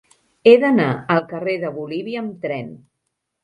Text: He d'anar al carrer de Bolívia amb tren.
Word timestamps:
He 0.47 0.53
d'anar 0.63 0.87
al 1.17 1.21
carrer 1.35 1.55
de 1.67 1.73
Bolívia 1.77 2.25
amb 2.25 2.43
tren. 2.49 2.77